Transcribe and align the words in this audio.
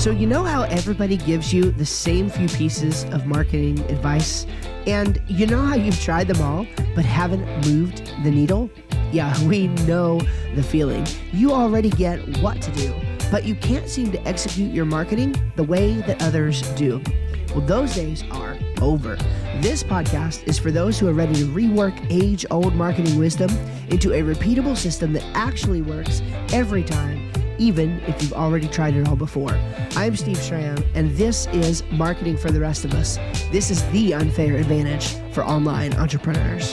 So, 0.00 0.10
you 0.10 0.26
know 0.26 0.44
how 0.44 0.62
everybody 0.62 1.18
gives 1.18 1.52
you 1.52 1.72
the 1.72 1.84
same 1.84 2.30
few 2.30 2.48
pieces 2.48 3.04
of 3.12 3.26
marketing 3.26 3.80
advice? 3.90 4.46
And 4.86 5.20
you 5.28 5.46
know 5.46 5.60
how 5.60 5.74
you've 5.74 6.00
tried 6.00 6.26
them 6.26 6.40
all 6.40 6.66
but 6.94 7.04
haven't 7.04 7.44
moved 7.66 8.10
the 8.24 8.30
needle? 8.30 8.70
Yeah, 9.12 9.38
we 9.46 9.66
know 9.84 10.18
the 10.54 10.62
feeling. 10.62 11.06
You 11.34 11.52
already 11.52 11.90
get 11.90 12.18
what 12.38 12.62
to 12.62 12.70
do, 12.70 12.94
but 13.30 13.44
you 13.44 13.54
can't 13.54 13.90
seem 13.90 14.10
to 14.12 14.26
execute 14.26 14.72
your 14.72 14.86
marketing 14.86 15.36
the 15.56 15.64
way 15.64 15.96
that 16.00 16.22
others 16.22 16.62
do. 16.76 17.02
Well, 17.50 17.66
those 17.66 17.94
days 17.94 18.24
are 18.30 18.56
over. 18.80 19.16
This 19.60 19.82
podcast 19.82 20.48
is 20.48 20.58
for 20.58 20.70
those 20.70 20.98
who 20.98 21.08
are 21.08 21.12
ready 21.12 21.34
to 21.34 21.44
rework 21.44 21.94
age 22.08 22.46
old 22.50 22.74
marketing 22.74 23.18
wisdom 23.18 23.50
into 23.90 24.14
a 24.14 24.22
repeatable 24.22 24.78
system 24.78 25.12
that 25.12 25.24
actually 25.34 25.82
works 25.82 26.22
every 26.54 26.84
time 26.84 27.30
even 27.60 28.00
if 28.06 28.20
you've 28.22 28.32
already 28.32 28.66
tried 28.66 28.96
it 28.96 29.06
all 29.06 29.16
before. 29.16 29.52
I'm 29.94 30.16
Steve 30.16 30.40
Schramm, 30.40 30.82
and 30.94 31.14
this 31.16 31.46
is 31.48 31.84
Marketing 31.92 32.36
for 32.36 32.50
the 32.50 32.58
Rest 32.58 32.86
of 32.86 32.94
Us. 32.94 33.18
This 33.52 33.70
is 33.70 33.88
the 33.90 34.14
unfair 34.14 34.56
advantage 34.56 35.14
for 35.34 35.44
online 35.44 35.92
entrepreneurs. 35.94 36.72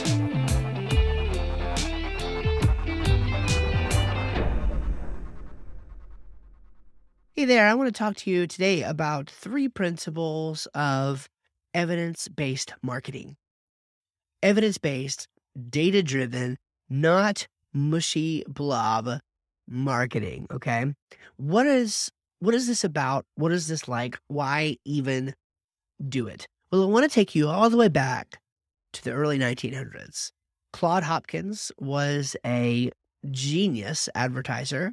Hey 7.34 7.44
there, 7.44 7.68
I 7.68 7.74
want 7.74 7.86
to 7.88 7.96
talk 7.96 8.16
to 8.16 8.30
you 8.30 8.46
today 8.46 8.82
about 8.82 9.28
three 9.30 9.68
principles 9.68 10.66
of 10.74 11.28
evidence 11.74 12.28
based 12.28 12.72
marketing. 12.82 13.36
Evidence 14.42 14.78
based, 14.78 15.28
data 15.68 16.02
driven, 16.02 16.56
not 16.88 17.46
mushy 17.72 18.42
blob 18.48 19.20
marketing, 19.68 20.46
okay? 20.50 20.92
What 21.36 21.66
is 21.66 22.10
what 22.40 22.54
is 22.54 22.66
this 22.66 22.84
about? 22.84 23.24
What 23.34 23.52
is 23.52 23.66
this 23.66 23.88
like? 23.88 24.18
Why 24.28 24.76
even 24.84 25.34
do 26.08 26.26
it? 26.26 26.46
Well, 26.70 26.84
I 26.84 26.86
want 26.86 27.04
to 27.04 27.14
take 27.14 27.34
you 27.34 27.48
all 27.48 27.68
the 27.68 27.76
way 27.76 27.88
back 27.88 28.38
to 28.92 29.02
the 29.02 29.12
early 29.12 29.38
1900s. 29.38 30.30
Claude 30.72 31.02
Hopkins 31.02 31.72
was 31.78 32.36
a 32.44 32.90
genius 33.30 34.08
advertiser, 34.14 34.92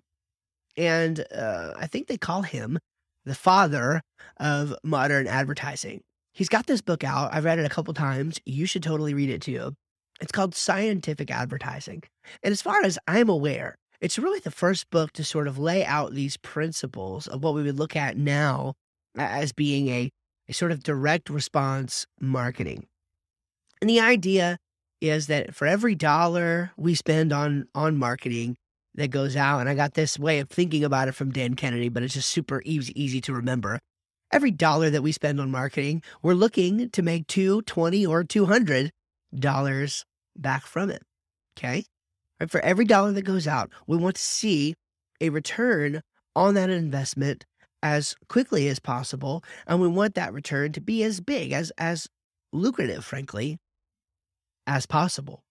and 0.77 1.25
uh, 1.33 1.73
I 1.77 1.87
think 1.87 2.07
they 2.07 2.17
call 2.17 2.41
him 2.41 2.79
the 3.25 3.35
father 3.35 4.01
of 4.37 4.75
modern 4.83 5.27
advertising. 5.27 6.01
He's 6.33 6.49
got 6.49 6.67
this 6.67 6.81
book 6.81 7.03
out. 7.03 7.33
I've 7.33 7.45
read 7.45 7.59
it 7.59 7.65
a 7.65 7.69
couple 7.69 7.93
times. 7.93 8.39
You 8.45 8.65
should 8.65 8.83
totally 8.83 9.13
read 9.13 9.29
it 9.29 9.41
too. 9.41 9.73
It's 10.21 10.31
called 10.31 10.55
Scientific 10.55 11.29
Advertising. 11.29 12.03
And 12.43 12.51
as 12.51 12.61
far 12.61 12.81
as 12.83 12.97
I'm 13.07 13.29
aware, 13.29 13.75
it's 14.01 14.19
really 14.19 14.39
the 14.39 14.51
first 14.51 14.89
book 14.89 15.11
to 15.13 15.23
sort 15.23 15.47
of 15.47 15.57
lay 15.57 15.85
out 15.85 16.13
these 16.13 16.37
principles 16.37 17.27
of 17.27 17.43
what 17.43 17.53
we 17.53 17.63
would 17.63 17.77
look 17.77 17.95
at 17.95 18.17
now 18.17 18.73
as 19.17 19.53
being 19.53 19.87
a, 19.87 20.11
a 20.47 20.53
sort 20.53 20.71
of 20.71 20.83
direct 20.83 21.29
response 21.29 22.05
marketing. 22.19 22.87
And 23.81 23.89
the 23.89 23.99
idea 23.99 24.57
is 25.01 25.27
that 25.27 25.53
for 25.53 25.67
every 25.67 25.95
dollar 25.95 26.71
we 26.77 26.95
spend 26.95 27.31
on 27.33 27.67
on 27.75 27.97
marketing 27.97 28.55
that 28.95 29.09
goes 29.09 29.35
out, 29.35 29.59
and 29.59 29.69
I 29.69 29.75
got 29.75 29.93
this 29.93 30.17
way 30.17 30.39
of 30.39 30.49
thinking 30.49 30.83
about 30.83 31.07
it 31.07 31.13
from 31.13 31.31
Dan 31.31 31.55
Kennedy, 31.55 31.89
but 31.89 32.01
it's 32.01 32.13
just 32.13 32.29
super 32.29 32.61
easy, 32.65 32.93
easy 33.01 33.19
to 33.21 33.33
remember. 33.33 33.79
Every 34.31 34.51
dollar 34.51 34.89
that 34.89 35.03
we 35.03 35.11
spend 35.11 35.39
on 35.39 35.51
marketing, 35.51 36.01
we're 36.21 36.33
looking 36.33 36.89
to 36.89 37.01
make 37.01 37.27
two, 37.27 37.61
twenty, 37.63 38.05
or 38.05 38.23
200 38.23 38.91
dollars 39.37 40.05
back 40.35 40.63
from 40.65 40.89
it. 40.89 41.03
Okay. 41.57 41.85
Right? 42.45 42.51
For 42.51 42.61
every 42.61 42.85
dollar 42.85 43.11
that 43.11 43.23
goes 43.23 43.47
out, 43.47 43.71
we 43.87 43.97
want 43.97 44.15
to 44.15 44.21
see 44.21 44.75
a 45.19 45.29
return 45.29 46.01
on 46.35 46.53
that 46.55 46.69
investment 46.69 47.45
as 47.81 48.15
quickly 48.29 48.67
as 48.67 48.79
possible. 48.79 49.43
And 49.67 49.81
we 49.81 49.87
want 49.87 50.15
that 50.15 50.33
return 50.33 50.71
to 50.73 50.81
be 50.81 51.03
as 51.03 51.21
big, 51.21 51.51
as, 51.51 51.71
as 51.77 52.07
lucrative, 52.51 53.05
frankly, 53.05 53.57
as 54.67 54.85
possible. 54.85 55.43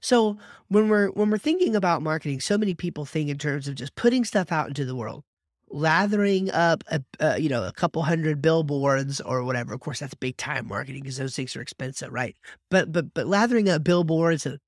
So 0.00 0.38
when 0.68 0.88
we're 0.88 1.08
when 1.10 1.30
we're 1.30 1.38
thinking 1.38 1.76
about 1.76 2.02
marketing, 2.02 2.40
so 2.40 2.58
many 2.58 2.74
people 2.74 3.04
think 3.04 3.30
in 3.30 3.38
terms 3.38 3.68
of 3.68 3.76
just 3.76 3.94
putting 3.94 4.24
stuff 4.24 4.50
out 4.50 4.66
into 4.66 4.84
the 4.84 4.96
world, 4.96 5.22
lathering 5.70 6.50
up 6.50 6.82
a, 6.90 7.02
uh, 7.20 7.36
you 7.36 7.48
know 7.48 7.62
a 7.62 7.72
couple 7.72 8.02
hundred 8.02 8.42
billboards 8.42 9.20
or 9.20 9.44
whatever. 9.44 9.72
Of 9.72 9.80
course, 9.80 10.00
that's 10.00 10.14
big 10.14 10.36
time 10.38 10.66
marketing 10.66 11.02
because 11.02 11.18
those 11.18 11.36
things 11.36 11.54
are 11.54 11.60
expensive, 11.60 12.12
right? 12.12 12.36
But 12.68 12.90
but 12.90 13.14
but 13.14 13.28
lathering 13.28 13.68
up 13.68 13.84
billboards 13.84 14.44
and 14.44 14.58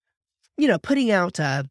you 0.58 0.68
know, 0.68 0.78
putting 0.78 1.10
out 1.10 1.40
uh, 1.40 1.62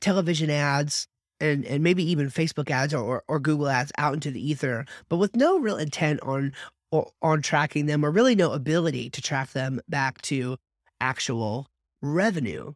television 0.00 0.50
ads 0.50 1.06
and 1.40 1.64
and 1.66 1.82
maybe 1.82 2.08
even 2.10 2.28
Facebook 2.28 2.70
ads 2.70 2.94
or, 2.94 3.22
or 3.28 3.40
Google 3.40 3.68
ads 3.68 3.92
out 3.98 4.14
into 4.14 4.30
the 4.30 4.50
ether, 4.50 4.86
but 5.08 5.16
with 5.18 5.36
no 5.36 5.58
real 5.58 5.76
intent 5.76 6.20
on 6.22 6.52
or, 6.92 7.10
on 7.20 7.42
tracking 7.42 7.86
them 7.86 8.04
or 8.04 8.10
really 8.10 8.34
no 8.34 8.52
ability 8.52 9.10
to 9.10 9.20
track 9.20 9.50
them 9.52 9.80
back 9.88 10.22
to 10.22 10.56
actual 11.00 11.66
revenue 12.00 12.72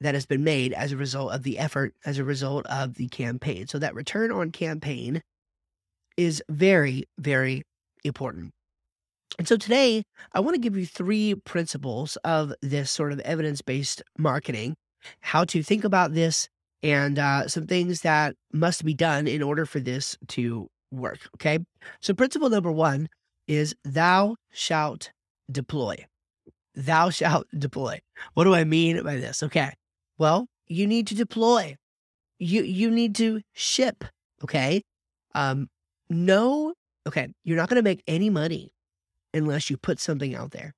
that 0.00 0.14
has 0.14 0.26
been 0.26 0.44
made 0.44 0.72
as 0.72 0.92
a 0.92 0.96
result 0.96 1.32
of 1.32 1.44
the 1.44 1.58
effort, 1.58 1.94
as 2.04 2.18
a 2.18 2.24
result 2.24 2.66
of 2.66 2.94
the 2.94 3.08
campaign. 3.08 3.66
So 3.68 3.78
that 3.78 3.94
return 3.94 4.32
on 4.32 4.50
campaign 4.50 5.22
is 6.16 6.42
very, 6.50 7.04
very 7.18 7.62
important. 8.04 8.50
And 9.38 9.48
so 9.48 9.56
today, 9.56 10.02
I 10.34 10.40
want 10.40 10.54
to 10.54 10.60
give 10.60 10.76
you 10.76 10.84
three 10.84 11.34
principles 11.34 12.16
of 12.24 12.52
this 12.60 12.90
sort 12.90 13.12
of 13.12 13.20
evidence 13.20 13.62
based 13.62 14.02
marketing, 14.18 14.74
how 15.20 15.44
to 15.44 15.62
think 15.62 15.84
about 15.84 16.14
this, 16.14 16.48
and 16.82 17.18
uh, 17.18 17.48
some 17.48 17.66
things 17.66 18.00
that 18.02 18.34
must 18.52 18.84
be 18.84 18.94
done 18.94 19.26
in 19.26 19.42
order 19.42 19.66
for 19.66 19.80
this 19.80 20.16
to 20.28 20.68
work. 20.90 21.20
Okay. 21.36 21.58
So, 22.00 22.14
principle 22.14 22.50
number 22.50 22.72
one 22.72 23.08
is 23.46 23.74
thou 23.84 24.36
shalt 24.50 25.10
deploy. 25.50 25.96
Thou 26.74 27.10
shalt 27.10 27.46
deploy. 27.58 28.00
What 28.34 28.44
do 28.44 28.54
I 28.54 28.64
mean 28.64 29.02
by 29.02 29.16
this? 29.16 29.42
Okay. 29.42 29.72
Well, 30.18 30.46
you 30.66 30.86
need 30.86 31.06
to 31.08 31.14
deploy. 31.14 31.76
You 32.38 32.62
you 32.62 32.90
need 32.90 33.14
to 33.16 33.40
ship. 33.52 34.04
Okay. 34.42 34.82
Um, 35.34 35.68
no, 36.10 36.74
okay, 37.06 37.32
you're 37.44 37.56
not 37.56 37.68
going 37.68 37.76
to 37.76 37.82
make 37.82 38.02
any 38.06 38.30
money 38.30 38.72
unless 39.34 39.70
you 39.70 39.76
put 39.76 39.98
something 39.98 40.34
out 40.34 40.50
there. 40.50 40.74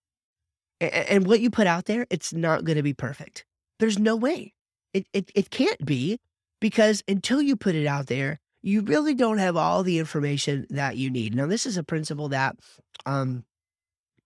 And 0.80 1.26
what 1.26 1.40
you 1.40 1.50
put 1.50 1.66
out 1.66 1.86
there, 1.86 2.06
it's 2.10 2.32
not 2.32 2.64
going 2.64 2.76
to 2.76 2.82
be 2.82 2.94
perfect. 2.94 3.44
There's 3.78 3.98
no 3.98 4.16
way. 4.16 4.54
It, 4.92 5.06
it, 5.12 5.30
it 5.34 5.50
can't 5.50 5.84
be 5.84 6.18
because 6.60 7.02
until 7.08 7.42
you 7.42 7.56
put 7.56 7.74
it 7.74 7.86
out 7.86 8.06
there, 8.06 8.38
you 8.62 8.80
really 8.80 9.14
don't 9.14 9.38
have 9.38 9.56
all 9.56 9.82
the 9.82 9.98
information 9.98 10.66
that 10.70 10.96
you 10.96 11.10
need. 11.10 11.34
Now, 11.34 11.46
this 11.46 11.66
is 11.66 11.76
a 11.76 11.82
principle 11.82 12.28
that 12.30 12.56
um, 13.04 13.44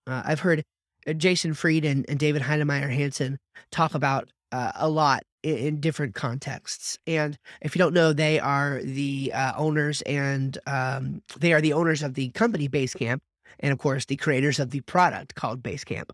uh, 0.07 0.23
I've 0.25 0.39
heard 0.39 0.63
uh, 1.07 1.13
Jason 1.13 1.53
Fried 1.53 1.83
and, 1.83 2.05
and 2.07 2.17
David 2.17 2.43
Heinemeier 2.43 2.89
Hansson 2.89 3.37
talk 3.71 3.95
about 3.95 4.29
uh, 4.51 4.71
a 4.75 4.89
lot 4.89 5.23
in, 5.43 5.57
in, 5.57 5.79
different 5.79 6.15
contexts. 6.15 6.97
And 7.05 7.37
if 7.61 7.75
you 7.75 7.79
don't 7.79 7.93
know, 7.93 8.13
they 8.13 8.39
are 8.39 8.81
the 8.81 9.31
uh, 9.33 9.53
owners 9.57 10.01
and 10.03 10.57
um, 10.65 11.21
they 11.37 11.53
are 11.53 11.61
the 11.61 11.73
owners 11.73 12.01
of 12.01 12.13
the 12.13 12.29
company 12.29 12.69
Basecamp 12.69 13.19
and 13.59 13.71
of 13.71 13.77
course 13.77 14.05
the 14.05 14.15
creators 14.15 14.59
of 14.59 14.71
the 14.71 14.81
product 14.81 15.35
called 15.35 15.61
Basecamp. 15.61 16.09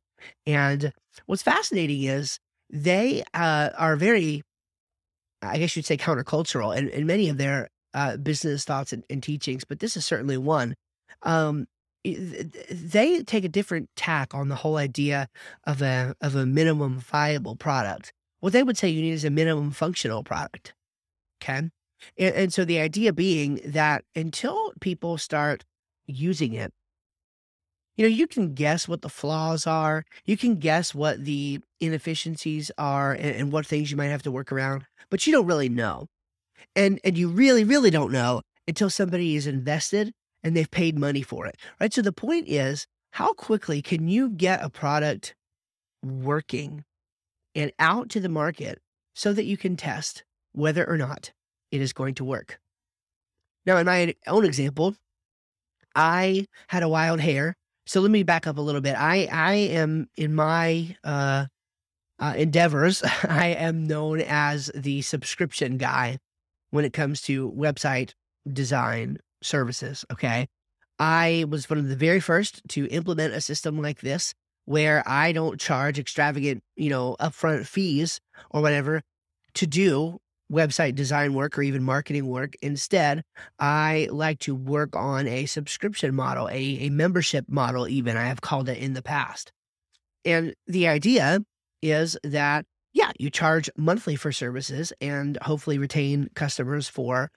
And 0.45 0.91
what's 1.27 1.43
fascinating 1.43 2.03
is 2.03 2.39
they 2.75 3.23
uh, 3.33 3.69
are 3.77 3.95
very, 3.95 4.41
I 5.41 5.57
guess 5.57 5.75
you'd 5.75 5.85
say, 5.85 5.97
countercultural 5.97 6.75
in, 6.75 6.89
in 6.89 7.05
many 7.05 7.29
of 7.29 7.37
their 7.37 7.69
uh, 7.93 8.17
business 8.17 8.65
thoughts 8.65 8.91
and, 8.91 9.03
and, 9.09 9.23
teachings, 9.23 9.63
but 9.63 9.79
this 9.79 9.95
is 9.95 10.05
certainly 10.05 10.37
one. 10.37 10.75
Um, 11.23 11.67
they 12.03 13.23
take 13.23 13.45
a 13.45 13.49
different 13.49 13.89
tack 13.95 14.35
on 14.35 14.49
the 14.49 14.55
whole 14.55 14.77
idea 14.77 15.27
of 15.63 15.81
a 15.81 16.13
of 16.21 16.35
a 16.35 16.45
minimum 16.45 16.99
viable 16.99 17.55
product. 17.55 18.11
What 18.41 18.53
they 18.53 18.61
would 18.61 18.77
say 18.77 18.89
you 18.89 19.01
need 19.01 19.13
is 19.13 19.25
a 19.25 19.31
minimum 19.31 19.71
functional 19.71 20.23
product. 20.23 20.73
Okay. 21.41 21.69
And, 22.17 22.35
and 22.35 22.53
so 22.53 22.65
the 22.65 22.79
idea 22.79 23.13
being 23.13 23.61
that 23.65 24.03
until 24.15 24.73
people 24.81 25.17
start 25.17 25.63
using 26.05 26.53
it, 26.53 26.71
you 27.95 28.03
know, 28.03 28.13
you 28.13 28.27
can 28.27 28.53
guess 28.53 28.87
what 28.87 29.01
the 29.01 29.09
flaws 29.09 29.65
are. 29.65 30.03
You 30.25 30.37
can 30.37 30.55
guess 30.55 30.93
what 30.93 31.23
the 31.23 31.61
inefficiencies 31.79 32.71
are 32.77 33.13
and, 33.13 33.35
and 33.35 33.51
what 33.51 33.65
things 33.65 33.89
you 33.89 33.97
might 33.97 34.07
have 34.07 34.23
to 34.23 34.31
work 34.31 34.51
around, 34.51 34.85
but 35.09 35.25
you 35.25 35.33
don't 35.33 35.45
really 35.45 35.69
know. 35.69 36.07
And 36.75 36.99
and 37.03 37.17
you 37.17 37.29
really, 37.29 37.63
really 37.63 37.89
don't 37.89 38.11
know 38.11 38.41
until 38.67 38.89
somebody 38.89 39.35
is 39.35 39.47
invested 39.47 40.11
and 40.43 40.55
they've 40.55 40.69
paid 40.69 40.97
money 40.97 41.21
for 41.21 41.45
it. 41.45 41.55
Right. 41.79 41.93
So 41.93 42.01
the 42.01 42.11
point 42.11 42.47
is, 42.47 42.85
how 43.11 43.33
quickly 43.33 43.81
can 43.81 44.07
you 44.09 44.29
get 44.29 44.63
a 44.63 44.69
product 44.69 45.35
working 46.03 46.83
and 47.53 47.71
out 47.79 48.09
to 48.09 48.19
the 48.19 48.29
market 48.29 48.81
so 49.13 49.31
that 49.31 49.45
you 49.45 49.55
can 49.55 49.77
test 49.77 50.23
whether 50.51 50.87
or 50.87 50.97
not 50.97 51.31
it 51.71 51.81
is 51.81 51.93
going 51.93 52.15
to 52.15 52.25
work? 52.25 52.59
Now, 53.65 53.77
in 53.77 53.85
my 53.85 54.13
own 54.27 54.43
example, 54.43 54.95
I 55.95 56.45
had 56.67 56.83
a 56.83 56.89
wild 56.89 57.21
hair 57.21 57.55
so 57.85 58.01
let 58.01 58.11
me 58.11 58.23
back 58.23 58.47
up 58.47 58.57
a 58.57 58.61
little 58.61 58.81
bit. 58.81 58.95
I 58.95 59.27
I 59.31 59.53
am 59.53 60.09
in 60.17 60.33
my 60.33 60.95
uh, 61.03 61.45
uh, 62.19 62.33
endeavors. 62.37 63.03
I 63.23 63.47
am 63.47 63.85
known 63.85 64.21
as 64.21 64.71
the 64.73 65.01
subscription 65.01 65.77
guy 65.77 66.19
when 66.71 66.85
it 66.85 66.93
comes 66.93 67.21
to 67.23 67.51
website 67.51 68.13
design 68.51 69.17
services. 69.41 70.05
Okay. 70.11 70.47
I 70.97 71.45
was 71.49 71.69
one 71.69 71.79
of 71.79 71.89
the 71.89 71.95
very 71.95 72.21
first 72.21 72.61
to 72.69 72.87
implement 72.87 73.33
a 73.33 73.41
system 73.41 73.81
like 73.81 73.99
this 73.99 74.33
where 74.63 75.03
I 75.05 75.33
don't 75.33 75.59
charge 75.59 75.99
extravagant, 75.99 76.63
you 76.75 76.89
know, 76.89 77.17
upfront 77.19 77.67
fees 77.67 78.19
or 78.49 78.61
whatever 78.61 79.01
to 79.55 79.67
do 79.67 80.19
website 80.51 80.95
design 80.95 81.33
work 81.33 81.57
or 81.57 81.61
even 81.63 81.83
marketing 81.83 82.27
work. 82.27 82.53
Instead, 82.61 83.23
I 83.59 84.07
like 84.11 84.39
to 84.39 84.55
work 84.55 84.95
on 84.95 85.27
a 85.27 85.45
subscription 85.45 86.15
model, 86.15 86.47
a, 86.49 86.53
a 86.53 86.89
membership 86.89 87.45
model, 87.49 87.87
even 87.87 88.17
I 88.17 88.25
have 88.25 88.41
called 88.41 88.69
it 88.69 88.77
in 88.77 88.93
the 88.93 89.01
past. 89.01 89.51
And 90.23 90.53
the 90.67 90.87
idea 90.87 91.39
is 91.81 92.17
that, 92.23 92.65
yeah, 92.93 93.11
you 93.19 93.29
charge 93.29 93.69
monthly 93.77 94.15
for 94.15 94.31
services 94.31 94.93
and 95.01 95.37
hopefully 95.41 95.77
retain 95.77 96.29
customers 96.35 96.87
for 96.87 97.31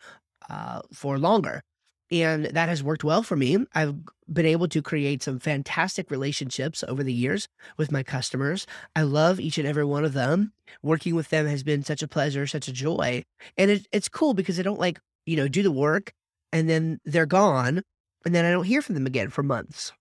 uh, 0.49 0.81
for 0.93 1.19
longer. 1.19 1.63
And 2.11 2.47
that 2.47 2.69
has 2.69 2.83
worked 2.83 3.05
well 3.05 3.23
for 3.23 3.37
me. 3.37 3.59
I've 3.75 3.95
been 4.33 4.47
able 4.47 4.69
to 4.69 4.81
create 4.81 5.23
some 5.23 5.39
fantastic 5.39 6.11
relationships 6.11 6.83
over 6.89 7.03
the 7.03 7.13
years 7.13 7.49
with 7.77 7.93
my 7.93 8.03
customers. 8.03 8.67
I 8.97 9.03
love 9.03 9.41
each 9.41 9.59
and 9.59 9.69
every 9.69 9.85
one 9.85 10.05
of 10.05 10.15
them. 10.15 10.53
Working 10.83 11.15
with 11.15 11.29
them 11.29 11.47
has 11.47 11.63
been 11.63 11.83
such 11.83 12.03
a 12.03 12.09
pleasure, 12.09 12.47
such 12.47 12.69
a 12.69 12.73
joy. 12.73 13.25
And 13.57 13.71
it, 13.71 13.87
it's 13.93 14.09
cool 14.09 14.33
because 14.33 14.59
I 14.59 14.63
don't 14.63 14.81
like, 14.81 15.01
you 15.27 15.37
know, 15.37 15.49
do 15.49 15.63
the 15.63 15.71
work 15.71 16.13
and 16.53 16.69
then 16.69 16.99
they're 17.05 17.27
gone 17.27 17.83
and 18.25 18.35
then 18.35 18.45
I 18.45 18.51
don't 18.51 18.65
hear 18.65 18.83
from 18.83 18.95
them 18.95 19.07
again 19.07 19.29
for 19.29 19.43
months. 19.43 19.93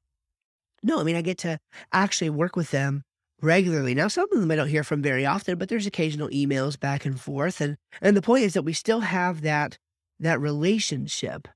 No, 0.84 1.00
I 1.00 1.04
mean, 1.04 1.16
I 1.16 1.22
get 1.22 1.40
to 1.40 1.60
actually 1.92 2.30
work 2.30 2.56
with 2.56 2.72
them 2.72 3.04
regularly. 3.42 3.94
Now, 3.94 4.08
some 4.08 4.28
of 4.32 4.40
them 4.40 4.50
I 4.52 4.56
don't 4.56 4.68
hear 4.68 4.84
from 4.84 5.02
very 5.02 5.26
often, 5.26 5.58
but 5.58 5.70
there's 5.70 5.86
occasional 5.86 6.30
emails 6.30 6.80
back 6.80 7.06
and 7.06 7.20
forth. 7.20 7.62
And, 7.62 7.78
and 8.02 8.16
the 8.16 8.22
point 8.22 8.46
is 8.46 8.54
that 8.54 8.64
we 8.64 8.74
still 8.74 9.02
have 9.02 9.42
that, 9.42 9.78
that 10.20 10.40
relationship 10.40 11.48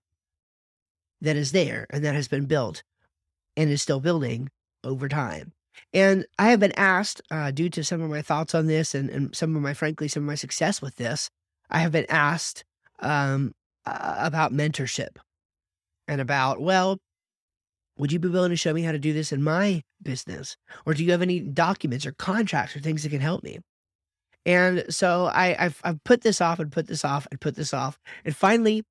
that 1.21 1.35
is 1.35 1.51
there 1.51 1.87
and 1.89 2.03
that 2.03 2.15
has 2.15 2.27
been 2.27 2.45
built 2.45 2.83
and 3.55 3.69
is 3.69 3.81
still 3.81 3.99
building 3.99 4.49
over 4.83 5.07
time. 5.07 5.53
And 5.93 6.25
I 6.37 6.49
have 6.49 6.59
been 6.59 6.77
asked, 6.77 7.21
uh, 7.31 7.51
due 7.51 7.69
to 7.69 7.83
some 7.83 8.01
of 8.01 8.09
my 8.09 8.21
thoughts 8.21 8.55
on 8.55 8.67
this 8.67 8.93
and, 8.93 9.09
and 9.09 9.35
some 9.35 9.55
of 9.55 9.61
my, 9.61 9.73
frankly, 9.73 10.07
some 10.07 10.23
of 10.23 10.27
my 10.27 10.35
success 10.35 10.81
with 10.81 10.95
this, 10.95 11.29
I 11.69 11.79
have 11.79 11.91
been 11.91 12.05
asked 12.09 12.63
um, 12.99 13.53
uh, 13.85 14.15
about 14.19 14.53
mentorship 14.53 15.17
and 16.07 16.21
about, 16.21 16.61
well, 16.61 16.97
would 17.97 18.11
you 18.11 18.19
be 18.19 18.29
willing 18.29 18.49
to 18.49 18.55
show 18.55 18.73
me 18.73 18.81
how 18.81 18.91
to 18.91 18.99
do 18.99 19.13
this 19.13 19.31
in 19.31 19.43
my 19.43 19.83
business? 20.01 20.57
Or 20.85 20.93
do 20.93 21.03
you 21.03 21.11
have 21.11 21.21
any 21.21 21.39
documents 21.39 22.05
or 22.05 22.13
contracts 22.13 22.75
or 22.75 22.79
things 22.79 23.03
that 23.03 23.09
can 23.09 23.21
help 23.21 23.43
me? 23.43 23.59
And 24.45 24.85
so 24.89 25.25
I, 25.25 25.71
I've 25.83 26.03
put 26.03 26.21
this 26.21 26.41
off 26.41 26.59
and 26.59 26.71
put 26.71 26.87
this 26.87 27.05
off 27.05 27.27
and 27.29 27.39
put 27.39 27.55
this 27.55 27.73
off. 27.73 27.99
And 28.25 28.35
finally, 28.35 28.83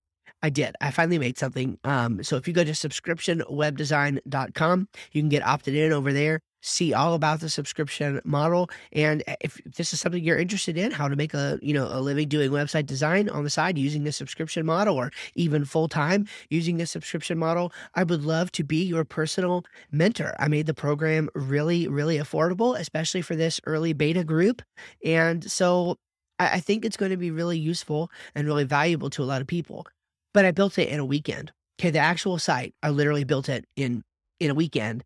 I 0.43 0.51
did. 0.51 0.75
I 0.81 0.91
finally 0.91 1.19
made 1.19 1.39
something. 1.39 1.79
Um, 1.85 2.25
so 2.25 2.37
if 2.37 2.49
you 2.49 2.55
go 2.55 2.65
to 2.65 2.73
subscriptionwebdesign.com, 2.73 4.89
you 5.13 5.23
can 5.23 5.29
get 5.29 5.47
opted 5.47 5.75
in 5.75 5.93
over 5.93 6.15
there, 6.15 6.41
see 6.63 6.95
all 6.95 7.13
about 7.15 7.41
the 7.41 7.51
subscription 7.51 8.21
model. 8.25 8.71
And 8.93 9.23
if 9.41 9.61
this 9.65 9.93
is 9.93 10.01
something 10.01 10.25
you're 10.25 10.39
interested 10.39 10.79
in, 10.79 10.93
how 10.93 11.09
to 11.09 11.17
make 11.17 11.35
a, 11.35 11.59
you 11.61 11.75
know, 11.75 11.89
a 11.91 12.01
living 12.01 12.29
doing 12.29 12.51
website 12.51 12.87
design 12.87 13.29
on 13.29 13.45
the 13.45 13.51
side 13.51 13.77
using 13.77 14.05
the 14.05 14.13
subscription 14.13 14.65
model 14.65 14.97
or 14.97 15.11
even 15.35 15.67
full 15.67 15.89
time 15.89 16.27
using 16.49 16.79
the 16.79 16.87
subscription 16.87 17.39
model, 17.39 17.73
I 17.95 18.05
would 18.05 18.25
love 18.25 18.51
to 18.53 18.65
be 18.65 18.83
your 18.83 19.05
personal 19.05 19.65
mentor. 19.91 20.35
I 20.39 20.49
made 20.49 20.65
the 20.67 20.75
program 20.75 21.29
really, 21.35 21.87
really 21.87 22.17
affordable, 22.17 22.79
especially 22.79 23.21
for 23.23 23.37
this 23.37 23.61
early 23.67 23.93
beta 23.93 24.25
group. 24.25 24.63
And 25.05 25.51
so 25.51 25.99
I 26.39 26.61
think 26.61 26.87
it's 26.87 26.97
going 26.97 27.11
to 27.11 27.19
be 27.19 27.31
really 27.31 27.59
useful 27.59 28.11
and 28.35 28.47
really 28.47 28.65
valuable 28.65 29.11
to 29.11 29.23
a 29.23 29.25
lot 29.25 29.43
of 29.43 29.47
people 29.47 29.87
but 30.32 30.44
I 30.44 30.50
built 30.50 30.79
it 30.79 30.88
in 30.88 31.00
a 31.00 31.05
weekend. 31.05 31.53
Okay, 31.81 31.91
the 31.91 31.99
actual 31.99 32.38
site, 32.38 32.75
I 32.82 32.91
literally 32.91 33.25
built 33.25 33.49
it 33.49 33.65
in 33.77 34.03
in 34.38 34.50
a 34.50 34.55
weekend 34.55 35.05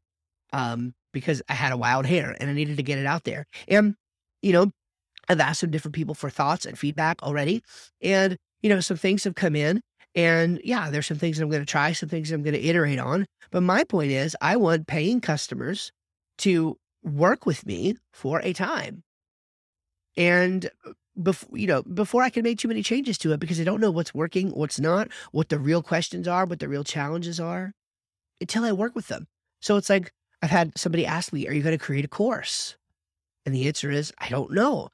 um, 0.53 0.95
because 1.13 1.43
I 1.49 1.55
had 1.55 1.73
a 1.73 1.77
wild 1.77 2.07
hair 2.07 2.37
and 2.39 2.51
I 2.51 2.53
needed 2.53 2.77
to 2.77 2.83
get 2.83 2.99
it 2.99 3.07
out 3.07 3.25
there. 3.25 3.47
And 3.69 3.95
you 4.43 4.53
know, 4.53 4.73
I've 5.29 5.41
asked 5.41 5.61
some 5.61 5.71
different 5.71 5.95
people 5.95 6.15
for 6.15 6.31
thoughts 6.31 6.67
and 6.67 6.79
feedback 6.79 7.23
already, 7.23 7.63
and 8.03 8.37
you 8.63 8.71
know, 8.71 8.81
some 8.81 8.97
things 8.97 9.25
have 9.25 9.35
come 9.35 9.57
in. 9.57 9.81
And 10.17 10.61
yeah, 10.63 10.91
there's 10.91 11.07
some 11.07 11.19
things 11.19 11.41
I'm 11.41 11.51
going 11.51 11.63
to 11.63 11.67
try, 11.67 11.93
some 11.93 12.09
things 12.09 12.31
I'm 12.31 12.43
going 12.43 12.55
to 12.55 12.65
iterate 12.65 13.01
on. 13.01 13.27
But 13.51 13.63
my 13.63 13.83
point 13.85 14.13
is, 14.13 14.37
I 14.41 14.57
want 14.57 14.87
paying 14.87 15.21
customers 15.21 15.91
to 16.39 16.79
work 17.03 17.47
with 17.47 17.67
me 17.67 17.97
for 18.13 18.41
a 18.43 18.53
time. 18.53 19.03
And 20.17 20.71
before 21.23 21.57
you 21.57 21.67
know 21.67 21.83
before 21.83 22.23
I 22.23 22.31
can 22.31 22.43
make 22.43 22.59
too 22.59 22.69
many 22.69 22.83
changes 22.83 23.19
to 23.19 23.33
it 23.33 23.41
because 23.41 23.61
I 23.61 23.65
don't 23.65 23.81
know 23.81 23.91
what's 23.91 24.15
working, 24.15 24.51
what's 24.51 24.81
not, 24.81 25.09
what 25.33 25.49
the 25.49 25.59
real 25.59 25.83
questions 25.83 26.27
are, 26.27 26.45
what 26.45 26.59
the 26.59 26.69
real 26.69 26.85
challenges 26.85 27.39
are 27.39 27.73
until 28.41 28.65
I 28.65 28.73
work 28.73 28.95
with 28.95 29.09
them. 29.09 29.27
So 29.61 29.77
it's 29.77 29.91
like 29.91 30.13
I've 30.43 30.51
had 30.51 30.77
somebody 30.77 31.07
ask 31.07 31.33
me, 31.33 31.47
"Are 31.47 31.53
you 31.53 31.63
going 31.63 31.79
to 31.79 31.85
create 31.85 32.05
a 32.05 32.09
course?" 32.09 32.77
And 33.47 33.55
the 33.55 33.67
answer 33.67 33.91
is, 33.91 34.13
I 34.19 34.29
don't 34.29 34.53
know. 34.53 34.89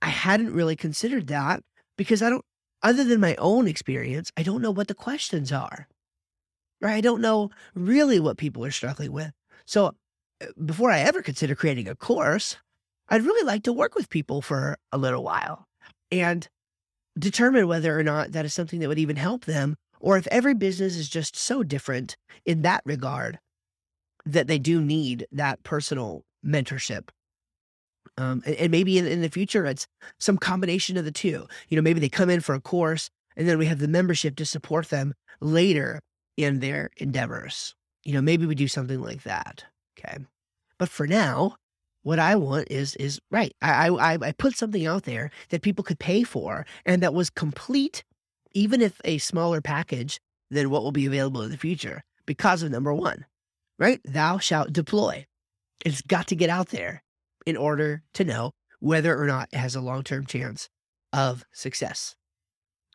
I 0.00 0.08
hadn't 0.08 0.52
really 0.52 0.76
considered 0.76 1.26
that 1.28 1.62
because 1.96 2.22
I 2.22 2.30
don't 2.30 2.44
other 2.82 3.04
than 3.04 3.20
my 3.20 3.34
own 3.36 3.66
experience, 3.66 4.30
I 4.36 4.42
don't 4.42 4.62
know 4.62 4.70
what 4.70 4.88
the 4.88 4.94
questions 4.94 5.52
are. 5.52 5.88
Right? 6.80 6.94
I 6.94 7.00
don't 7.00 7.22
know 7.22 7.50
really 7.74 8.20
what 8.20 8.36
people 8.36 8.64
are 8.64 8.70
struggling 8.70 9.12
with. 9.12 9.32
So 9.64 9.94
uh, 10.40 10.46
before 10.64 10.90
I 10.90 11.00
ever 11.00 11.22
consider 11.22 11.54
creating 11.54 11.88
a 11.88 11.96
course, 11.96 12.58
I'd 13.08 13.24
really 13.24 13.46
like 13.46 13.62
to 13.64 13.72
work 13.72 13.94
with 13.94 14.10
people 14.10 14.42
for 14.42 14.78
a 14.92 14.98
little 14.98 15.22
while 15.22 15.64
and 16.10 16.46
determine 17.18 17.68
whether 17.68 17.98
or 17.98 18.02
not 18.02 18.32
that 18.32 18.44
is 18.44 18.54
something 18.54 18.80
that 18.80 18.88
would 18.88 18.98
even 18.98 19.16
help 19.16 19.44
them, 19.44 19.76
or 20.00 20.16
if 20.16 20.26
every 20.28 20.54
business 20.54 20.96
is 20.96 21.08
just 21.08 21.36
so 21.36 21.62
different 21.62 22.16
in 22.44 22.62
that 22.62 22.82
regard 22.84 23.38
that 24.24 24.48
they 24.48 24.58
do 24.58 24.80
need 24.80 25.26
that 25.32 25.62
personal 25.62 26.24
mentorship. 26.44 27.08
Um, 28.18 28.42
and, 28.46 28.56
and, 28.56 28.70
maybe 28.70 28.98
in, 28.98 29.06
in 29.06 29.20
the 29.20 29.28
future, 29.28 29.66
it's 29.66 29.86
some 30.18 30.38
combination 30.38 30.96
of 30.96 31.04
the 31.04 31.12
two. 31.12 31.46
You 31.68 31.76
know, 31.76 31.82
maybe 31.82 32.00
they 32.00 32.08
come 32.08 32.30
in 32.30 32.40
for 32.40 32.54
a 32.54 32.60
course 32.60 33.10
and 33.36 33.46
then 33.46 33.58
we 33.58 33.66
have 33.66 33.78
the 33.78 33.88
membership 33.88 34.36
to 34.36 34.46
support 34.46 34.88
them 34.88 35.14
later 35.40 36.00
in 36.36 36.60
their 36.60 36.90
endeavors. 36.96 37.74
You 38.04 38.14
know, 38.14 38.22
maybe 38.22 38.46
we 38.46 38.54
do 38.54 38.68
something 38.68 39.00
like 39.00 39.24
that. 39.24 39.64
Okay. 39.98 40.18
But 40.78 40.88
for 40.88 41.06
now, 41.06 41.56
what 42.06 42.20
I 42.20 42.36
want 42.36 42.68
is 42.70 42.94
is 42.96 43.20
right. 43.32 43.52
I, 43.60 43.88
I 43.88 44.28
I 44.28 44.30
put 44.30 44.56
something 44.56 44.86
out 44.86 45.02
there 45.02 45.32
that 45.48 45.62
people 45.62 45.82
could 45.82 45.98
pay 45.98 46.22
for 46.22 46.64
and 46.84 47.02
that 47.02 47.12
was 47.12 47.30
complete, 47.30 48.04
even 48.52 48.80
if 48.80 49.00
a 49.04 49.18
smaller 49.18 49.60
package 49.60 50.20
than 50.48 50.70
what 50.70 50.84
will 50.84 50.92
be 50.92 51.06
available 51.06 51.42
in 51.42 51.50
the 51.50 51.56
future, 51.56 52.04
because 52.24 52.62
of 52.62 52.70
number 52.70 52.94
one, 52.94 53.26
right? 53.76 53.98
Thou 54.04 54.38
shalt 54.38 54.72
deploy. 54.72 55.26
It's 55.84 56.00
got 56.00 56.28
to 56.28 56.36
get 56.36 56.48
out 56.48 56.68
there 56.68 57.02
in 57.44 57.56
order 57.56 58.04
to 58.14 58.24
know 58.24 58.52
whether 58.78 59.20
or 59.20 59.26
not 59.26 59.48
it 59.52 59.58
has 59.58 59.74
a 59.74 59.80
long-term 59.80 60.26
chance 60.26 60.68
of 61.12 61.44
success. 61.52 62.14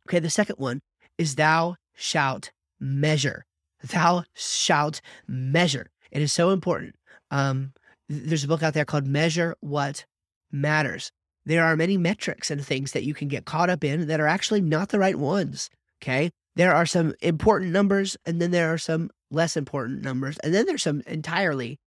Okay, 0.07 0.19
the 0.19 0.29
second 0.29 0.55
one 0.55 0.79
is 1.17 1.35
thou 1.35 1.75
shalt 1.95 2.51
measure. 2.79 3.43
Thou 3.83 4.23
shalt 4.33 5.01
measure. 5.27 5.87
It 6.11 6.21
is 6.21 6.31
so 6.31 6.51
important. 6.51 6.95
Um, 7.29 7.73
there's 8.11 8.43
a 8.43 8.47
book 8.47 8.61
out 8.61 8.73
there 8.73 8.85
called 8.85 9.07
Measure 9.07 9.55
What 9.61 10.05
Matters. 10.51 11.11
There 11.45 11.63
are 11.63 11.75
many 11.75 11.97
metrics 11.97 12.51
and 12.51 12.63
things 12.63 12.91
that 12.91 13.03
you 13.03 13.13
can 13.13 13.27
get 13.27 13.45
caught 13.45 13.69
up 13.69 13.83
in 13.83 14.07
that 14.07 14.19
are 14.19 14.27
actually 14.27 14.61
not 14.61 14.89
the 14.89 14.99
right 14.99 15.17
ones. 15.17 15.69
Okay. 16.03 16.29
There 16.55 16.75
are 16.75 16.85
some 16.85 17.13
important 17.21 17.71
numbers, 17.71 18.17
and 18.25 18.41
then 18.41 18.51
there 18.51 18.73
are 18.73 18.77
some 18.77 19.09
less 19.31 19.55
important 19.55 20.03
numbers, 20.03 20.37
and 20.39 20.53
then 20.53 20.65
there's 20.65 20.83
some 20.83 21.01
entirely 21.07 21.79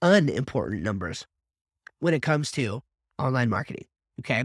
unimportant 0.00 0.82
numbers 0.82 1.26
when 1.98 2.14
it 2.14 2.22
comes 2.22 2.50
to 2.52 2.82
online 3.18 3.50
marketing. 3.50 3.84
Okay. 4.20 4.44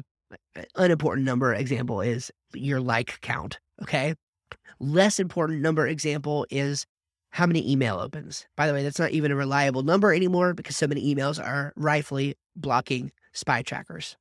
Unimportant 0.75 1.25
number 1.25 1.53
example 1.53 2.01
is 2.01 2.31
your 2.53 2.81
like 2.81 3.21
count. 3.21 3.59
Okay. 3.81 4.15
Less 4.79 5.19
important 5.19 5.61
number 5.61 5.87
example 5.87 6.45
is 6.49 6.85
how 7.31 7.45
many 7.45 7.69
email 7.69 7.97
opens. 7.97 8.45
By 8.55 8.67
the 8.67 8.73
way, 8.73 8.83
that's 8.83 8.99
not 8.99 9.11
even 9.11 9.31
a 9.31 9.35
reliable 9.35 9.83
number 9.83 10.13
anymore 10.13 10.53
because 10.53 10.77
so 10.77 10.87
many 10.87 11.13
emails 11.13 11.43
are 11.43 11.73
rightfully 11.75 12.35
blocking 12.55 13.11
spy 13.33 13.61
trackers. 13.61 14.17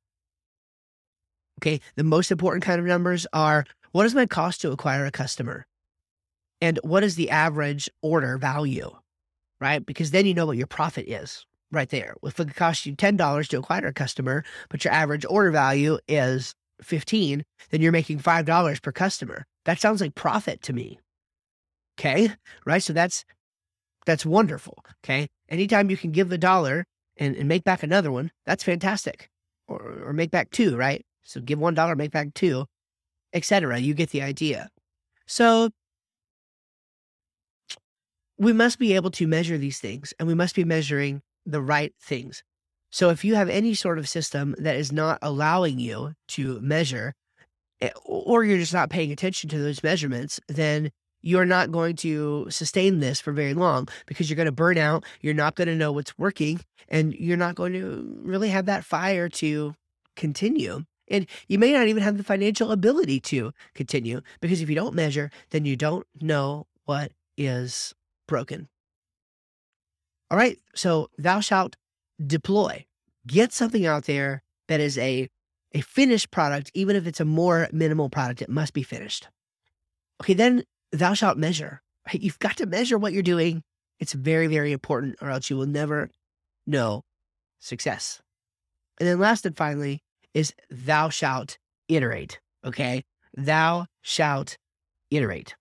Okay, 1.61 1.81
the 1.97 2.05
most 2.05 2.31
important 2.31 2.65
kind 2.65 2.81
of 2.81 2.87
numbers 2.87 3.27
are 3.33 3.67
what 3.93 4.07
is 4.07 4.15
my 4.15 4.27
cost 4.27 4.61
to 4.63 4.71
acquire 4.71 5.05
a 5.05 5.11
customer? 5.11 5.67
And 6.61 6.79
what 6.83 7.03
is 7.03 7.17
the 7.17 7.31
average 7.31 7.91
order 8.03 8.39
value? 8.39 8.91
Right? 9.61 9.85
Because 9.85 10.11
then 10.11 10.27
you 10.27 10.35
know 10.35 10.47
what 10.47 10.57
your 10.57 10.67
profit 10.67 11.09
is 11.09 11.45
right 11.73 11.89
there. 11.89 12.15
If 12.23 12.41
it 12.41 12.55
costs 12.55 12.87
you 12.87 12.95
$10 12.95 13.49
to 13.49 13.59
acquire 13.59 13.87
a 13.87 13.93
customer, 13.93 14.45
but 14.69 14.85
your 14.85 14.93
average 14.93 15.27
order 15.29 15.51
value 15.51 15.99
is 16.09 16.55
15, 16.83 17.45
then 17.71 17.83
you're 17.83 17.93
making 17.93 18.21
$5 18.21 18.83
per 18.83 18.93
customer. 18.93 19.45
That 19.65 19.81
sounds 19.81 20.01
like 20.01 20.15
profit 20.15 20.63
to 20.63 20.73
me. 20.73 20.99
Okay. 22.01 22.31
Right. 22.65 22.83
So 22.83 22.93
that's, 22.95 23.25
that's 24.07 24.25
wonderful. 24.25 24.83
Okay. 25.05 25.29
Anytime 25.51 25.91
you 25.91 25.99
can 25.99 26.13
give 26.13 26.33
a 26.33 26.39
dollar 26.39 26.85
and, 27.19 27.37
and 27.37 27.47
make 27.47 27.63
back 27.63 27.83
another 27.83 28.11
one, 28.11 28.31
that's 28.47 28.65
fantastic. 28.65 29.29
Or, 29.69 30.05
or 30.07 30.13
make 30.15 30.31
back 30.31 30.51
two, 30.51 30.77
right? 30.77 31.05
So 31.23 31.41
give 31.41 31.59
one 31.59 31.75
dollar, 31.75 31.95
make 31.95 32.11
back 32.11 32.33
two, 32.35 32.65
etc. 33.35 33.79
You 33.79 33.93
get 33.93 34.11
the 34.11 34.23
idea. 34.23 34.71
So 35.27 35.69
we 38.39 38.55
must 38.55 38.79
be 38.79 38.95
able 38.95 39.11
to 39.13 39.27
measure 39.27 39.59
these 39.59 39.79
things 39.79 40.15
and 40.19 40.27
we 40.27 40.35
must 40.35 40.55
be 40.55 40.65
measuring 40.65 41.21
the 41.45 41.61
right 41.61 41.93
things. 42.01 42.43
So 42.91 43.11
if 43.11 43.25
you 43.25 43.35
have 43.35 43.51
any 43.51 43.75
sort 43.75 43.99
of 43.99 44.09
system 44.09 44.55
that 44.59 44.77
is 44.77 44.91
not 44.91 45.19
allowing 45.21 45.79
you 45.79 46.15
to 46.29 46.59
measure, 46.61 47.15
eh, 47.83 47.91
or 48.05 48.43
you're 48.43 48.59
just 48.59 48.75
not 48.75 48.91
paying 48.91 49.13
attention 49.13 49.51
to 49.51 49.59
those 49.59 49.83
measurements, 49.83 50.41
then 50.49 50.91
you're 51.23 51.47
not 51.47 51.71
going 51.71 51.97
to 51.97 52.47
sustain 52.51 53.01
this 53.01 53.21
for 53.21 53.33
very 53.33 53.55
long 53.55 53.89
because 54.07 54.29
you're 54.29 54.37
going 54.37 54.47
to 54.47 54.53
burn 54.53 54.79
out. 54.79 55.05
You're 55.21 55.35
not 55.35 55.55
going 55.55 55.69
to 55.69 55.75
know 55.75 55.93
what's 55.93 56.19
working 56.19 56.61
and 56.89 57.15
you're 57.15 57.37
not 57.37 57.55
going 57.55 57.73
to 57.75 58.19
really 58.23 58.49
have 58.49 58.67
that 58.67 58.85
fire 58.85 59.29
to 59.29 59.75
continue. 60.17 60.85
And 61.09 61.27
you 61.49 61.59
may 61.59 61.73
not 61.73 61.89
even 61.89 62.03
have 62.03 62.17
the 62.17 62.25
financial 62.25 62.71
ability 62.71 63.21
to 63.21 63.53
continue 63.75 64.21
because 64.41 64.61
if 64.61 64.69
you 64.69 64.77
don't 64.77 64.95
measure, 64.95 65.31
then 65.51 65.65
you 65.65 65.77
don't 65.77 66.07
know 66.21 66.67
what 66.85 67.13
is 67.37 67.95
broken. 68.29 68.69
All 70.31 70.39
right. 70.39 70.59
So 70.75 71.11
thou 71.19 71.41
shalt 71.41 71.77
deploy, 72.25 72.87
get 73.27 73.53
something 73.53 73.87
out 73.87 74.05
there 74.05 74.43
that 74.69 74.81
is 74.81 74.97
a, 74.99 75.29
a 75.73 75.81
finished 75.81 76.31
product, 76.31 76.71
even 76.75 76.95
if 76.95 77.07
it's 77.07 77.21
a 77.21 77.25
more 77.25 77.69
minimal 77.73 78.09
product, 78.09 78.41
it 78.41 78.49
must 78.49 78.73
be 78.73 78.85
finished. 78.85 79.29
Okay. 80.23 80.35
Then 80.35 80.65
thou 80.93 81.15
shalt 81.15 81.39
measure. 81.39 81.83
Right? 82.07 82.21
You've 82.21 82.39
got 82.39 82.57
to 82.59 82.67
measure 82.67 82.99
what 82.99 83.13
you're 83.13 83.23
doing. 83.23 83.63
It's 83.99 84.13
very, 84.13 84.47
very 84.47 84.73
important, 84.73 85.17
or 85.21 85.31
else 85.31 85.51
you 85.51 85.57
will 85.57 85.67
never 85.67 86.11
know 86.67 87.03
success. 87.59 88.21
And 88.99 89.09
then 89.09 89.19
last 89.19 89.47
and 89.47 89.57
finally 89.57 90.03
is 90.35 90.55
thou 90.71 91.09
shalt 91.09 91.59
iterate. 91.89 92.41
Okay. 92.65 93.03
Thou 93.37 93.87
shalt 94.03 94.57
iterate. 95.11 95.55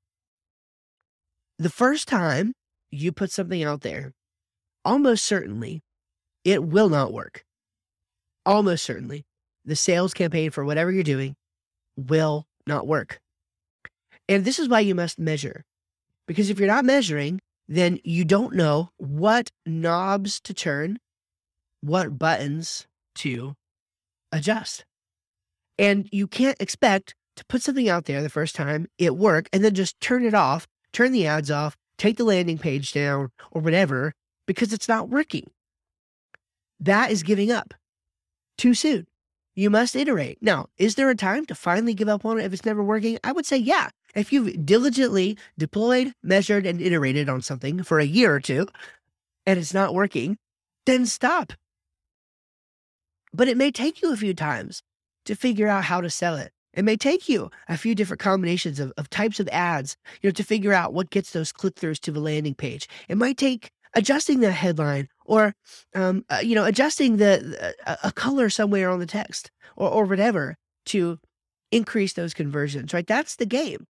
The 1.58 1.70
first 1.70 2.08
time 2.08 2.54
you 2.92 3.12
put 3.12 3.32
something 3.32 3.64
out 3.64 3.82
there, 3.82 4.14
almost 4.86 5.26
certainly 5.26 5.82
it 6.44 6.64
will 6.64 6.90
not 6.90 7.14
work. 7.14 7.44
Almost 8.46 8.84
certainly 8.84 9.26
the 9.66 9.76
sales 9.76 10.14
campaign 10.14 10.52
for 10.52 10.64
whatever 10.66 10.92
you're 10.92 11.04
doing 11.04 11.36
will 11.96 12.46
not 12.66 12.88
work. 12.88 13.20
And 14.30 14.46
this 14.46 14.60
is 14.60 14.70
why 14.70 14.80
you 14.80 14.96
must 14.96 15.20
measure. 15.20 15.66
Because 16.28 16.50
if 16.50 16.60
you're 16.60 16.68
not 16.68 16.86
measuring, 16.86 17.42
then 17.68 18.00
you 18.04 18.24
don't 18.24 18.56
know 18.56 18.92
what 18.98 19.50
knobs 19.66 20.40
to 20.42 20.54
turn, 20.54 21.00
what 21.82 22.20
buttons 22.20 22.88
to 23.16 23.56
adjust. 24.32 24.86
And 25.80 26.08
you 26.12 26.28
can't 26.28 26.62
expect 26.62 27.16
to 27.38 27.46
put 27.46 27.64
something 27.64 27.90
out 27.90 28.06
there 28.06 28.22
the 28.22 28.30
first 28.30 28.54
time, 28.54 28.88
it 28.98 29.16
work, 29.16 29.50
and 29.52 29.64
then 29.64 29.74
just 29.74 30.00
turn 30.00 30.24
it 30.24 30.36
off, 30.36 30.68
turn 30.94 31.12
the 31.12 31.26
ads 31.26 31.50
off, 31.50 31.76
take 31.98 32.18
the 32.18 32.24
landing 32.24 32.58
page 32.58 32.94
down 32.94 33.32
or 33.52 33.62
whatever 33.62 34.14
because 34.46 34.74
it's 34.74 34.88
not 34.88 35.10
working. 35.10 35.50
That 36.80 37.12
is 37.12 37.24
giving 37.24 37.52
up 37.52 37.74
too 38.58 38.74
soon. 38.74 39.08
You 39.56 39.70
must 39.70 39.96
iterate. 39.96 40.38
Now, 40.42 40.68
is 40.78 40.96
there 40.96 41.10
a 41.10 41.16
time 41.16 41.46
to 41.48 41.56
finally 41.56 41.94
give 41.94 42.08
up 42.08 42.26
on 42.26 42.40
it 42.40 42.46
if 42.46 42.54
it's 42.54 42.66
never 42.66 42.84
working? 42.84 43.18
I 43.24 43.32
would 43.32 43.46
say, 43.46 43.58
yeah. 43.58 43.90
If 44.16 44.34
you've 44.34 44.66
diligently 44.66 45.38
deployed, 45.58 46.14
measured, 46.24 46.66
and 46.66 46.82
iterated 46.82 47.30
on 47.30 47.42
something 47.42 47.84
for 47.84 48.00
a 48.00 48.06
year 48.06 48.34
or 48.34 48.40
two 48.40 48.68
and 49.46 49.60
it's 49.60 49.74
not 49.74 49.94
working, 49.94 50.38
then 50.86 51.06
stop. 51.06 51.54
But 53.34 53.48
it 53.48 53.58
may 53.58 53.72
take 53.72 54.02
you 54.02 54.12
a 54.12 54.18
few 54.18 54.34
times 54.34 54.82
to 55.26 55.36
figure 55.36 55.68
out 55.68 55.86
how 55.86 56.02
to 56.02 56.10
sell 56.10 56.36
it. 56.36 56.52
It 56.74 56.86
may 56.86 56.98
take 56.98 57.28
you 57.28 57.50
a 57.68 57.78
few 57.78 57.96
different 57.96 58.20
combinations 58.20 58.80
of, 58.80 58.94
of 58.98 59.10
types 59.10 59.40
of 59.40 59.48
ads, 59.50 59.98
you 60.22 60.30
know, 60.30 60.34
to 60.34 60.44
figure 60.44 60.74
out 60.74 60.94
what 60.94 61.10
gets 61.10 61.32
those 61.32 61.52
click 61.52 61.76
throughs 61.76 62.00
to 62.02 62.12
the 62.12 62.20
landing 62.20 62.56
page. 62.56 62.88
It 63.08 63.18
might 63.18 63.38
take 63.38 63.72
adjusting 63.96 64.40
the 64.40 64.52
headline 64.52 65.10
or, 65.26 65.56
um, 65.96 66.26
uh, 66.30 66.40
you 66.44 66.56
know, 66.56 66.66
adjusting 66.66 67.18
the 67.18 67.74
uh, 67.86 67.96
a 68.04 68.12
color 68.12 68.50
somewhere 68.50 68.90
on 68.90 69.00
the 69.00 69.06
text 69.06 69.52
or, 69.76 69.90
or 69.90 70.06
whatever 70.06 70.58
to 70.86 71.20
increase 71.72 72.14
those 72.14 72.34
conversions, 72.34 72.94
right? 72.94 73.08
That's 73.08 73.36
the 73.36 73.46
game. 73.46 73.88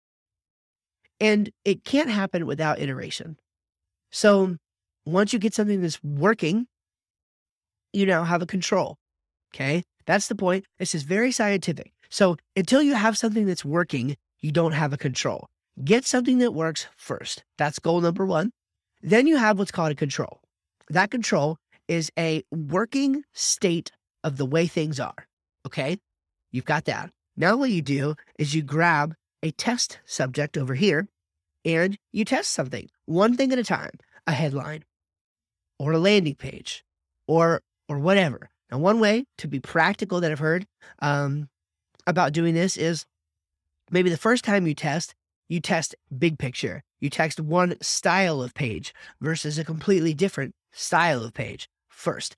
And 1.19 1.49
it 1.65 1.83
can't 1.83 2.09
happen 2.09 2.45
without 2.45 2.79
iteration. 2.79 3.37
So 4.11 4.57
once 5.05 5.33
you 5.33 5.39
get 5.39 5.53
something 5.53 5.81
that's 5.81 6.03
working, 6.03 6.67
you 7.93 8.05
now 8.05 8.23
have 8.23 8.41
a 8.41 8.45
control. 8.45 8.97
Okay. 9.53 9.83
That's 10.05 10.27
the 10.27 10.35
point. 10.35 10.65
This 10.77 10.95
is 10.95 11.03
very 11.03 11.31
scientific. 11.31 11.91
So 12.09 12.37
until 12.55 12.81
you 12.81 12.95
have 12.95 13.17
something 13.17 13.45
that's 13.45 13.65
working, 13.65 14.15
you 14.39 14.51
don't 14.51 14.71
have 14.71 14.93
a 14.93 14.97
control. 14.97 15.47
Get 15.83 16.05
something 16.05 16.39
that 16.39 16.53
works 16.53 16.87
first. 16.97 17.43
That's 17.57 17.79
goal 17.79 18.01
number 18.01 18.25
one. 18.25 18.51
Then 19.01 19.27
you 19.27 19.37
have 19.37 19.59
what's 19.59 19.71
called 19.71 19.91
a 19.91 19.95
control. 19.95 20.41
That 20.89 21.11
control 21.11 21.57
is 21.87 22.11
a 22.17 22.43
working 22.51 23.23
state 23.33 23.91
of 24.23 24.37
the 24.37 24.45
way 24.45 24.67
things 24.67 24.99
are. 24.99 25.27
Okay. 25.65 25.97
You've 26.51 26.65
got 26.65 26.85
that. 26.85 27.11
Now, 27.37 27.55
what 27.55 27.69
you 27.69 27.81
do 27.81 28.15
is 28.37 28.53
you 28.53 28.63
grab 28.63 29.13
a 29.43 29.51
test 29.51 29.99
subject 30.05 30.57
over 30.57 30.75
here 30.75 31.07
and 31.65 31.97
you 32.11 32.25
test 32.25 32.51
something 32.51 32.89
one 33.05 33.35
thing 33.35 33.51
at 33.51 33.59
a 33.59 33.63
time, 33.63 33.91
a 34.27 34.31
headline 34.31 34.83
or 35.77 35.93
a 35.93 35.99
landing 35.99 36.35
page 36.35 36.83
or, 37.27 37.61
or 37.87 37.99
whatever. 37.99 38.49
Now, 38.71 38.77
one 38.77 38.99
way 38.99 39.25
to 39.37 39.47
be 39.47 39.59
practical 39.59 40.21
that 40.21 40.31
I've 40.31 40.39
heard 40.39 40.67
um, 40.99 41.49
about 42.05 42.33
doing 42.33 42.53
this 42.53 42.77
is 42.77 43.05
maybe 43.89 44.09
the 44.09 44.17
first 44.17 44.43
time 44.43 44.67
you 44.67 44.75
test, 44.75 45.15
you 45.47 45.59
test 45.59 45.95
big 46.15 46.37
picture. 46.37 46.83
You 46.99 47.09
test 47.09 47.39
one 47.39 47.75
style 47.81 48.41
of 48.41 48.53
page 48.53 48.93
versus 49.21 49.57
a 49.57 49.63
completely 49.63 50.13
different 50.13 50.53
style 50.71 51.23
of 51.23 51.33
page 51.33 51.69
first. 51.87 52.35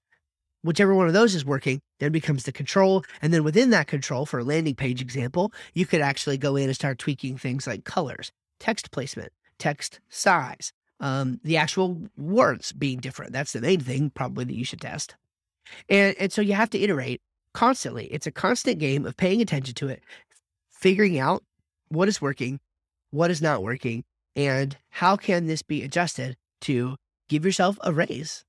Whichever 0.64 0.94
one 0.94 1.08
of 1.08 1.14
those 1.14 1.34
is 1.34 1.44
working 1.44 1.82
then 2.00 2.12
becomes 2.12 2.44
the 2.44 2.52
control. 2.52 3.04
And 3.22 3.34
then 3.34 3.44
within 3.44 3.72
that 3.72 3.88
control, 3.88 4.26
for 4.26 4.40
a 4.40 4.44
landing 4.44 4.76
page 4.76 5.02
example, 5.02 5.52
you 5.74 5.86
could 5.86 6.02
actually 6.02 6.38
go 6.38 6.56
in 6.56 6.66
and 6.66 6.76
start 6.76 7.00
tweaking 7.00 7.38
things 7.38 7.66
like 7.66 7.84
colors, 7.84 8.32
text 8.60 8.92
placement, 8.92 9.32
text 9.58 10.00
size, 10.10 10.72
um, 11.00 11.40
the 11.44 11.58
actual 11.58 12.02
words 12.18 12.72
being 12.74 13.00
different. 13.00 13.34
That's 13.34 13.54
the 13.54 13.62
main 13.62 13.80
thing, 13.80 14.12
probably, 14.12 14.46
that 14.46 14.56
you 14.56 14.66
should 14.66 14.82
test. 14.82 15.16
And, 15.90 16.16
and 16.20 16.32
so 16.32 16.42
you 16.42 16.54
have 16.54 16.70
to 16.72 16.80
iterate 16.80 17.22
constantly. 17.54 18.06
It's 18.06 18.28
a 18.28 18.32
constant 18.32 18.80
game 18.80 19.06
of 19.06 19.18
paying 19.18 19.42
attention 19.42 19.74
to 19.76 19.88
it, 19.88 20.04
figuring 20.70 21.20
out 21.20 21.44
what 21.90 22.08
is 22.08 22.22
working, 22.22 22.60
what 23.10 23.32
is 23.32 23.42
not 23.42 23.64
working, 23.64 24.04
and 24.36 24.78
how 24.90 25.18
can 25.18 25.48
this 25.48 25.62
be 25.62 25.84
adjusted 25.84 26.38
to 26.62 26.96
give 27.30 27.46
yourself 27.46 27.78
a 27.84 27.92
raise 27.92 28.46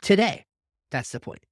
today. 0.00 0.44
That's 0.90 1.10
the 1.10 1.20
point. 1.20 1.47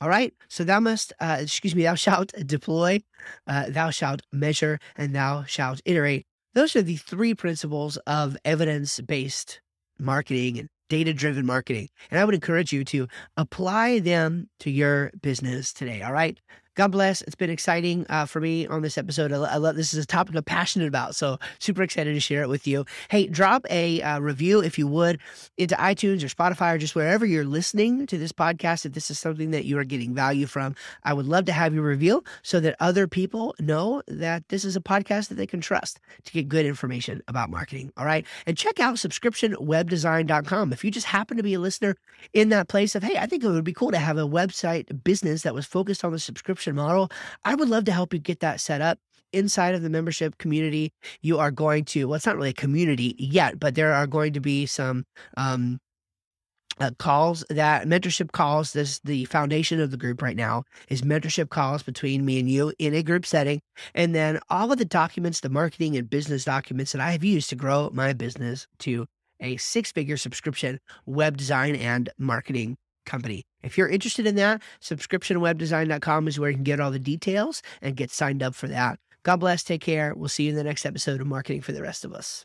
All 0.00 0.08
right. 0.08 0.34
So 0.48 0.64
thou 0.64 0.80
must, 0.80 1.12
uh, 1.20 1.38
excuse 1.40 1.74
me, 1.74 1.84
thou 1.84 1.94
shalt 1.94 2.32
deploy, 2.46 3.02
uh, 3.46 3.66
thou 3.68 3.90
shalt 3.90 4.22
measure, 4.32 4.78
and 4.96 5.14
thou 5.14 5.44
shalt 5.44 5.80
iterate. 5.84 6.26
Those 6.54 6.76
are 6.76 6.82
the 6.82 6.96
three 6.96 7.34
principles 7.34 7.96
of 8.06 8.36
evidence 8.44 9.00
based 9.00 9.60
marketing 9.98 10.58
and 10.58 10.68
data 10.88 11.12
driven 11.12 11.46
marketing. 11.46 11.88
And 12.10 12.20
I 12.20 12.24
would 12.24 12.34
encourage 12.34 12.72
you 12.72 12.84
to 12.84 13.08
apply 13.36 14.00
them 14.00 14.48
to 14.60 14.70
your 14.70 15.10
business 15.22 15.72
today. 15.72 16.02
All 16.02 16.12
right. 16.12 16.38
God 16.74 16.88
bless. 16.88 17.22
It's 17.22 17.36
been 17.36 17.50
exciting 17.50 18.04
uh, 18.08 18.26
for 18.26 18.40
me 18.40 18.66
on 18.66 18.82
this 18.82 18.98
episode. 18.98 19.32
I, 19.32 19.36
I, 19.36 19.56
love 19.58 19.76
this 19.76 19.94
is 19.94 20.02
a 20.02 20.06
topic 20.06 20.34
I'm 20.34 20.42
passionate 20.42 20.88
about, 20.88 21.14
so 21.14 21.38
super 21.60 21.84
excited 21.84 22.14
to 22.14 22.20
share 22.20 22.42
it 22.42 22.48
with 22.48 22.66
you. 22.66 22.84
Hey, 23.10 23.28
drop 23.28 23.64
a 23.70 24.02
uh, 24.02 24.18
review 24.18 24.60
if 24.60 24.76
you 24.76 24.88
would 24.88 25.20
into 25.56 25.76
iTunes 25.76 26.24
or 26.24 26.26
Spotify 26.26 26.74
or 26.74 26.78
just 26.78 26.96
wherever 26.96 27.24
you're 27.24 27.44
listening 27.44 28.06
to 28.08 28.18
this 28.18 28.32
podcast. 28.32 28.84
If 28.84 28.92
this 28.92 29.08
is 29.08 29.20
something 29.20 29.52
that 29.52 29.66
you 29.66 29.78
are 29.78 29.84
getting 29.84 30.14
value 30.14 30.46
from, 30.46 30.74
I 31.04 31.12
would 31.12 31.26
love 31.26 31.44
to 31.44 31.52
have 31.52 31.74
you 31.74 31.80
review 31.80 32.24
so 32.42 32.58
that 32.58 32.74
other 32.80 33.06
people 33.06 33.54
know 33.60 34.02
that 34.08 34.48
this 34.48 34.64
is 34.64 34.74
a 34.74 34.80
podcast 34.80 35.28
that 35.28 35.36
they 35.36 35.46
can 35.46 35.60
trust 35.60 36.00
to 36.24 36.32
get 36.32 36.48
good 36.48 36.66
information 36.66 37.22
about 37.28 37.50
marketing. 37.50 37.92
All 37.96 38.04
right, 38.04 38.26
and 38.46 38.58
check 38.58 38.80
out 38.80 38.96
subscriptionwebdesign.com 38.96 40.72
if 40.72 40.84
you 40.84 40.90
just 40.90 41.06
happen 41.06 41.36
to 41.36 41.44
be 41.44 41.54
a 41.54 41.60
listener 41.60 41.94
in 42.32 42.48
that 42.48 42.66
place 42.66 42.96
of 42.96 43.04
hey, 43.04 43.16
I 43.16 43.26
think 43.26 43.44
it 43.44 43.48
would 43.48 43.62
be 43.62 43.72
cool 43.72 43.92
to 43.92 43.98
have 43.98 44.18
a 44.18 44.26
website 44.26 45.04
business 45.04 45.42
that 45.42 45.54
was 45.54 45.66
focused 45.66 46.04
on 46.04 46.10
the 46.10 46.18
subscription 46.18 46.63
subscription 46.64 46.76
model, 46.76 47.10
I 47.44 47.54
would 47.54 47.68
love 47.68 47.84
to 47.84 47.92
help 47.92 48.12
you 48.12 48.18
get 48.18 48.40
that 48.40 48.60
set 48.60 48.80
up 48.80 48.98
inside 49.32 49.74
of 49.74 49.82
the 49.82 49.90
membership 49.90 50.38
community. 50.38 50.92
You 51.22 51.38
are 51.38 51.50
going 51.50 51.84
to, 51.86 52.06
well, 52.06 52.16
it's 52.16 52.26
not 52.26 52.36
really 52.36 52.50
a 52.50 52.54
community 52.54 53.14
yet, 53.18 53.58
but 53.58 53.74
there 53.74 53.92
are 53.92 54.06
going 54.06 54.32
to 54.34 54.40
be 54.40 54.66
some, 54.66 55.04
um, 55.36 55.78
uh, 56.80 56.90
calls 56.98 57.44
that 57.50 57.86
mentorship 57.86 58.32
calls 58.32 58.72
this 58.72 58.98
the 59.04 59.26
foundation 59.26 59.80
of 59.80 59.92
the 59.92 59.96
group 59.96 60.20
right 60.20 60.36
now 60.36 60.64
is 60.88 61.02
mentorship 61.02 61.48
calls 61.48 61.84
between 61.84 62.24
me 62.24 62.40
and 62.40 62.50
you 62.50 62.72
in 62.80 62.92
a 62.94 63.02
group 63.02 63.24
setting 63.24 63.60
and 63.94 64.12
then 64.12 64.40
all 64.50 64.72
of 64.72 64.78
the 64.78 64.84
documents 64.84 65.38
the 65.38 65.48
marketing 65.48 65.96
and 65.96 66.10
business 66.10 66.44
documents 66.44 66.90
that 66.90 67.00
i 67.00 67.12
have 67.12 67.22
used 67.22 67.48
to 67.48 67.54
grow 67.54 67.90
my 67.92 68.12
business 68.12 68.66
to 68.80 69.06
a 69.38 69.56
six 69.56 69.92
figure 69.92 70.16
subscription 70.16 70.80
web 71.06 71.36
design 71.36 71.76
and 71.76 72.10
marketing 72.18 72.76
company. 73.06 73.44
If 73.64 73.78
you're 73.78 73.88
interested 73.88 74.26
in 74.26 74.36
that, 74.36 74.62
subscriptionwebdesign.com 74.80 76.28
is 76.28 76.38
where 76.38 76.50
you 76.50 76.56
can 76.56 76.64
get 76.64 76.80
all 76.80 76.90
the 76.90 76.98
details 76.98 77.62
and 77.82 77.96
get 77.96 78.10
signed 78.10 78.42
up 78.42 78.54
for 78.54 78.68
that. 78.68 78.98
God 79.22 79.36
bless. 79.36 79.64
Take 79.64 79.80
care. 79.80 80.14
We'll 80.14 80.28
see 80.28 80.44
you 80.44 80.50
in 80.50 80.56
the 80.56 80.64
next 80.64 80.84
episode 80.84 81.20
of 81.20 81.26
Marketing 81.26 81.62
for 81.62 81.72
the 81.72 81.82
Rest 81.82 82.04
of 82.04 82.12
Us. 82.12 82.44